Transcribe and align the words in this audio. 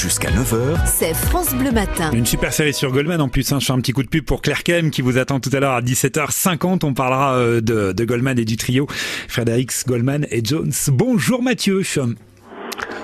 Jusqu'à 0.00 0.30
9h, 0.30 0.78
c'est 0.86 1.12
France 1.12 1.54
Bleu 1.54 1.72
Matin. 1.72 2.10
Une 2.12 2.24
super 2.24 2.54
série 2.54 2.72
sur 2.72 2.90
Goldman 2.90 3.20
en 3.20 3.28
plus. 3.28 3.52
Hein. 3.52 3.60
Je 3.60 3.66
fais 3.66 3.72
un 3.74 3.80
petit 3.80 3.92
coup 3.92 4.02
de 4.02 4.08
pub 4.08 4.24
pour 4.24 4.40
Claire 4.40 4.62
Kem 4.62 4.90
qui 4.90 5.02
vous 5.02 5.18
attend 5.18 5.40
tout 5.40 5.50
à 5.52 5.60
l'heure 5.60 5.74
à 5.74 5.82
17h50. 5.82 6.86
On 6.86 6.94
parlera 6.94 7.34
euh, 7.34 7.60
de, 7.60 7.92
de 7.92 8.04
Goldman 8.06 8.38
et 8.38 8.46
du 8.46 8.56
trio 8.56 8.86
Fredericks, 9.28 9.86
Goldman 9.86 10.26
et 10.30 10.40
Jones. 10.42 10.72
Bonjour 10.88 11.42
Mathieu. 11.42 11.82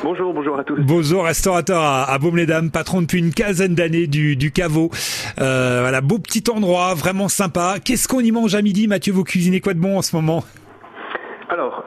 Bonjour, 0.03 0.33
bonjour 0.33 0.59
à 0.59 0.65
tous. 0.65 0.77
Bonjour, 0.79 1.25
restaurateur 1.25 1.83
à, 1.83 2.05
à 2.11 2.19
Baume-les-Dames, 2.19 2.71
patron 2.71 3.03
depuis 3.03 3.19
une 3.19 3.35
quinzaine 3.35 3.75
d'années 3.75 4.07
du, 4.07 4.35
du 4.35 4.51
caveau. 4.51 4.91
Euh, 5.39 5.81
voilà, 5.83 6.01
beau 6.01 6.19
petit 6.19 6.45
endroit, 6.51 6.95
vraiment 6.95 7.29
sympa. 7.29 7.77
Qu'est-ce 7.85 8.09
qu'on 8.09 8.21
y 8.21 8.33
mange 8.33 8.55
à 8.55 8.63
midi, 8.63 8.89
Mathieu? 8.89 9.13
Vous 9.13 9.25
cuisinez 9.25 9.61
quoi 9.61 9.75
de 9.75 9.81
bon 9.81 9.99
en 9.99 10.03
ce 10.03 10.17
moment? 10.17 10.45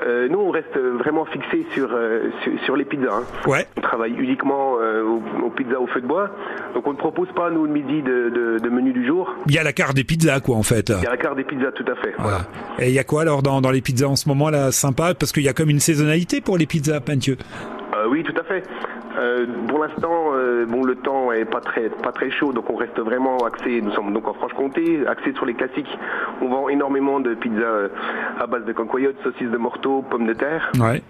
Euh, 0.09 0.27
nous, 0.27 0.39
on 0.39 0.49
reste 0.51 0.77
vraiment 0.77 1.25
fixé 1.25 1.65
sur, 1.73 1.89
euh, 1.93 2.29
sur, 2.43 2.51
sur 2.65 2.75
les 2.75 2.85
pizzas. 2.85 3.13
hein. 3.13 3.23
Ouais. 3.47 3.67
On 3.77 3.81
travaille 3.81 4.13
uniquement 4.13 4.77
euh, 4.81 5.03
aux, 5.03 5.45
aux 5.45 5.49
pizzas 5.51 5.79
au 5.79 5.87
feu 5.87 6.01
de 6.01 6.07
bois. 6.07 6.29
Donc, 6.73 6.87
on 6.87 6.93
ne 6.93 6.97
propose 6.97 7.29
pas, 7.35 7.49
nous, 7.51 7.65
le 7.65 7.71
midi 7.71 8.01
de, 8.01 8.29
de, 8.29 8.59
de 8.59 8.69
menu 8.69 8.91
du 8.91 9.05
jour. 9.05 9.33
Il 9.47 9.53
y 9.53 9.59
a 9.59 9.63
la 9.63 9.73
carte 9.73 9.95
des 9.95 10.03
pizzas, 10.03 10.39
quoi, 10.39 10.55
en 10.55 10.63
fait. 10.63 10.89
Il 10.89 11.03
y 11.03 11.07
a 11.07 11.11
la 11.11 11.17
carte 11.17 11.35
des 11.37 11.43
pizzas, 11.43 11.71
tout 11.71 11.85
à 11.91 11.95
fait. 11.95 12.13
Voilà. 12.17 12.39
Et 12.79 12.87
il 12.87 12.93
y 12.93 12.99
a 12.99 13.03
quoi 13.03 13.21
alors 13.21 13.43
dans, 13.43 13.61
dans 13.61 13.71
les 13.71 13.81
pizzas 13.81 14.07
en 14.07 14.15
ce 14.15 14.27
moment 14.27 14.49
là, 14.49 14.71
sympa? 14.71 15.13
Parce 15.13 15.31
qu'il 15.31 15.43
y 15.43 15.49
a 15.49 15.53
comme 15.53 15.69
une 15.69 15.79
saisonnalité 15.79 16.41
pour 16.41 16.57
les 16.57 16.65
pizzas, 16.65 16.99
Mathieu. 17.07 17.37
Euh, 17.95 18.07
oui, 18.09 18.23
tout 18.23 18.35
à 18.39 18.43
fait. 18.43 18.63
Euh, 19.19 19.45
pour 19.67 19.79
l'instant, 19.79 20.31
euh, 20.33 20.65
bon, 20.65 20.83
le 20.83 20.95
temps 20.95 21.31
est 21.31 21.45
pas 21.45 21.59
très 21.61 21.89
pas 21.89 22.11
très 22.11 22.29
chaud, 22.31 22.53
donc 22.53 22.69
on 22.69 22.75
reste 22.75 22.99
vraiment 22.99 23.37
axé. 23.45 23.81
Nous 23.81 23.91
sommes 23.91 24.13
donc 24.13 24.27
en 24.27 24.33
Franche-Comté, 24.33 25.01
axé 25.07 25.33
sur 25.33 25.45
les 25.45 25.53
classiques. 25.53 25.89
On 26.41 26.47
vend 26.47 26.69
énormément 26.69 27.19
de 27.19 27.33
pizzas 27.33 27.61
euh, 27.61 27.87
à 28.39 28.47
base 28.47 28.63
de 28.65 28.71
cancoyotes, 28.73 29.17
saucisses 29.23 29.49
de 29.51 29.57
morteau, 29.57 30.03
pommes 30.09 30.27
de 30.27 30.33
terre. 30.33 30.71
Ouais. 30.79 31.01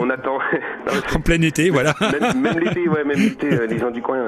On 0.00 0.08
attend. 0.10 0.38
En 1.14 1.20
plein 1.20 1.40
été, 1.42 1.70
voilà. 1.70 1.94
même, 2.20 2.40
même 2.40 2.58
l'été, 2.58 2.88
ouais, 2.88 3.04
même 3.04 3.18
l'été, 3.18 3.48
les 3.66 3.78
gens 3.78 3.90
du 3.90 4.00
coin 4.02 4.18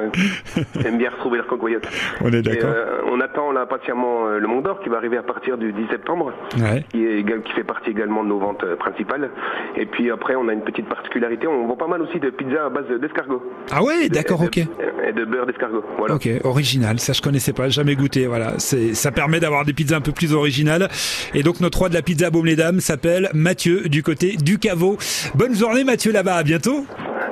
aiment 0.85 0.98
bien 0.98 1.11
retrouver 1.11 1.39
leur 1.39 1.47
cancoyote. 1.47 1.87
On 2.23 2.29
est 2.33 2.42
d'accord. 2.42 2.70
on 3.11 3.20
attend 3.20 3.53
là 3.53 3.67
patiemment 3.67 4.27
le 4.27 4.47
Mont 4.47 4.61
d'Or 4.61 4.81
qui 4.81 4.89
va 4.89 4.97
arriver 4.98 5.17
à 5.17 5.23
partir 5.23 5.57
du 5.59 5.73
10 5.73 5.89
septembre, 5.91 6.33
Ouais. 6.59 6.85
qui, 6.91 7.05
est, 7.05 7.25
qui 7.45 7.53
fait 7.53 7.64
partie 7.64 7.91
également 7.91 8.23
de 8.25 8.29
nos 8.29 8.39
ventes 8.39 8.64
principales. 8.77 9.31
Et 9.77 9.87
puis 9.87 10.11
après, 10.11 10.35
on 10.37 10.48
a 10.48 10.53
une 10.53 10.62
petite 10.62 10.89
particularité, 10.89 11.47
on 11.47 11.67
vend 11.67 11.77
pas 11.77 11.87
mal 11.87 12.03
aussi 12.03 12.19
de 12.20 12.31
pizzas 12.31 12.67
à 12.67 12.69
base 12.69 12.89
d'escargot. 12.98 13.42
Ah 13.70 13.83
ouais, 13.83 14.08
d'accord, 14.08 14.42
ok. 14.42 14.58
Et 14.58 15.12
de 15.12 15.24
beurre 15.24 15.46
d'escargot. 15.46 15.83
Voilà. 15.98 16.14
Ok, 16.14 16.28
original, 16.44 16.98
ça 17.00 17.12
je 17.12 17.20
connaissais 17.22 17.52
pas, 17.52 17.69
jamais 17.69 17.94
goûté. 17.96 18.27
Voilà, 18.27 18.55
c'est 18.58 18.94
ça 18.94 19.10
permet 19.12 19.41
d'avoir 19.41 19.64
des 19.64 19.72
pizzas 19.72 19.96
un 19.96 20.00
peu 20.00 20.12
plus 20.12 20.33
originales. 20.33 20.88
Et 21.34 21.42
donc 21.42 21.61
notre 21.61 21.78
roi 21.78 21.88
de 21.88 21.94
la 21.94 22.02
pizza 22.02 22.27
à 22.28 22.30
Baume-les-Dames 22.30 22.80
s'appelle 22.80 23.28
Mathieu 23.34 23.88
du 23.88 24.02
côté 24.02 24.36
du 24.36 24.58
caveau. 24.58 24.98
Bonne 25.34 25.55
journée 25.56 25.84
Mathieu 25.84 26.12
là-bas, 26.12 26.36
à 26.36 26.42
bientôt. 26.42 26.86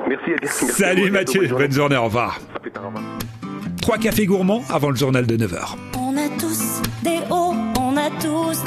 Merci. 0.07 0.31
merci 0.41 0.65
Salut 0.65 1.03
vous, 1.03 1.11
bientôt, 1.11 1.19
Mathieu, 1.19 1.39
bonne 1.41 1.49
journée. 1.49 1.63
bonne 1.67 1.75
journée, 1.75 1.97
au 1.97 2.03
revoir. 2.05 2.39
À 2.55 2.59
plus 2.59 2.71
tard, 2.71 2.83
au 2.83 2.87
revoir. 2.87 3.03
Trois 3.81 3.97
cafés 3.97 4.25
gourmands 4.25 4.63
avant 4.69 4.89
le 4.89 4.95
journal 4.95 5.25
de 5.25 5.37
9h. 5.37 5.75
On 5.97 6.15
a 6.17 6.27
tous 6.39 6.81
des 7.03 7.17
hauts, 7.29 7.48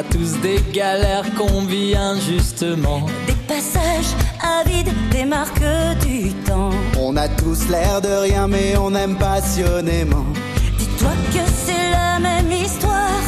a 0.00 0.02
tous 0.04 0.40
des 0.40 0.60
galères 0.72 1.26
qu'on 1.36 1.62
vit 1.66 1.94
injustement. 1.94 3.04
Des 3.26 3.34
passages 3.46 4.12
avides, 4.58 4.88
des 5.10 5.26
marques 5.26 5.74
du 6.06 6.32
temps. 6.48 6.70
On 6.98 7.16
a 7.18 7.28
tous 7.28 7.68
l'air 7.68 8.00
de 8.00 8.08
rien, 8.08 8.48
mais 8.48 8.78
on 8.78 8.94
aime 8.94 9.16
passionnément. 9.16 10.24
Dis-toi 10.78 11.10
que 11.34 11.44
c'est 11.64 11.90
la 11.90 12.18
même 12.18 12.50
histoire, 12.50 13.24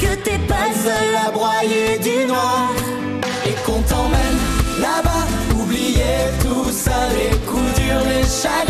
que 0.00 0.14
t'es 0.24 0.38
pas 0.48 0.70
seul 0.84 1.10
à 1.26 1.30
broyer 1.30 1.98
du 1.98 2.26
noir. 2.28 2.72
Et 3.46 3.54
qu'on 3.66 3.82
t'emmène 3.82 4.38
là-bas, 4.80 5.26
oublier 5.60 6.16
tout 6.40 6.70
ça, 6.70 6.98
les 7.14 7.36
coups 7.46 7.74
durs, 7.78 8.04
les 8.08 8.24
chagrins, 8.24 8.63